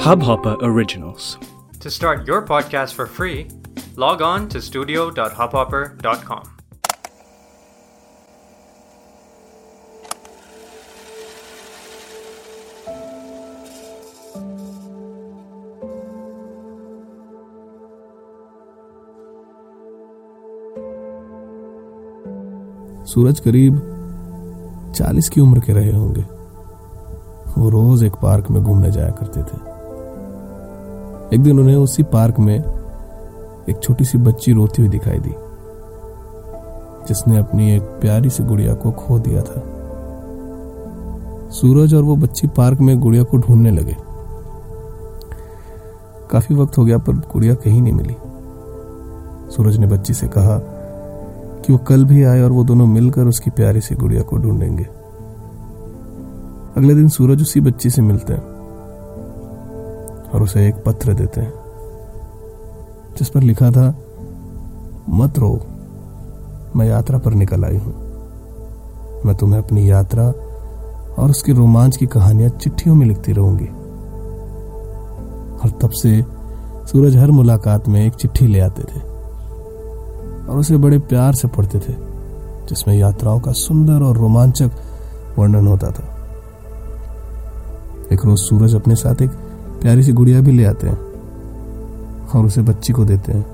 [0.00, 1.36] Hubhopper Originals.
[1.80, 3.48] To start your podcast for free,
[3.96, 6.46] log on to studio.hubhopper.com.
[23.06, 23.78] सूरज करीब
[24.96, 26.22] चालीस की उम्र के रहे होंगे
[27.58, 29.79] वो रोज एक पार्क में घूमने जाया करते थे
[31.34, 32.56] एक दिन उन्हें उसी पार्क में
[33.68, 35.34] एक छोटी सी बच्ची रोती हुई दिखाई दी,
[37.08, 39.62] जिसने अपनी एक प्यारी सी गुड़िया को खो दिया था।
[41.50, 43.96] सूरज और वो बच्ची पार्क में गुड़िया को ढूँढने लगे।
[46.30, 48.16] काफ़ी वक्त हो गया, पर गुड़िया कहीं नहीं मिली।
[49.50, 50.58] सूरज ने बच्ची से कहा
[51.62, 54.84] कि वो कल भी आए और वो दोनों मिलकर उसकी प्यारी सी गुड़िया को ढूंढेंगे।
[56.76, 58.49] अगले दिन सूरज उसी बच्ची से मिलते हैं।
[60.40, 61.52] और उसे एक पत्र देते हैं,
[63.18, 63.88] जिस पर लिखा था,
[65.08, 65.50] मत रो,
[66.76, 67.92] मैं यात्रा पर निकल आई हूँ।
[69.24, 70.24] मैं तुम्हें अपनी यात्रा
[71.14, 73.66] और उसके रोमांच की कहानियाँ चिट्ठियों में लिखती रहूँगी।
[75.58, 76.22] और तब से
[76.86, 81.78] सूरज हर मुलाकात में एक चिट्ठी ले आते थे और उसे बड़े प्यार से पढ़ते
[81.78, 81.94] थे,
[82.68, 84.70] जिसमें यात्राओं का सुंदर और रोमांचक
[85.38, 86.08] वर्णन होता था।
[88.12, 89.30] एक रोज सूरज अपने साथ एक
[89.80, 90.98] प्यारी सी गुड़िया भी ले आते हैं
[92.28, 93.46] और उसे बच्ची को देते हैं।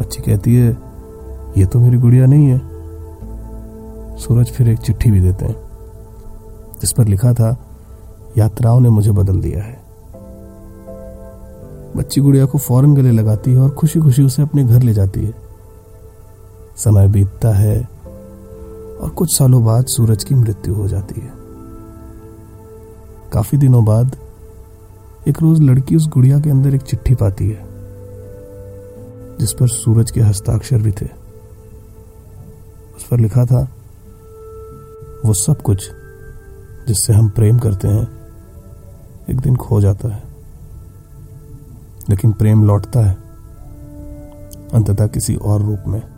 [0.00, 0.76] बच्ची कहती है,
[1.56, 2.58] ये तो मेरी गुड़िया नहीं है।
[4.16, 5.56] सूरज फिर एक चिट्ठी भी देते हैं,
[6.80, 7.56] जिस पर लिखा था,
[8.38, 9.80] यात्राओं ने मुझे बदल दिया है।
[11.96, 15.24] बच्ची गुड़िया को फ़ौरन गले लगाती है और खुशी खुशी उसे अपने घर ले जाती
[15.24, 15.34] है।
[16.76, 17.88] समय बीतता है
[19.00, 21.32] और कुछ सालों बाद सूरज की मृत्यु हो जाती है।
[23.32, 24.16] काफ़ी दिनों बाद
[25.28, 27.66] एक रोज लड़की उस गुड़िया के अंदर एक चिट्ठी पाती है,
[29.40, 31.06] जिस पर सूरज के हस्ताक्षर भी थे।
[32.96, 33.68] उस पर लिखा था,
[35.24, 35.90] वो सब कुछ
[36.88, 38.08] जिससे हम प्रेम करते हैं,
[39.30, 40.22] एक दिन खो जाता है।
[42.10, 43.14] लेकिन प्रेम लौटता है,
[44.74, 46.17] अंततः किसी और रूप में।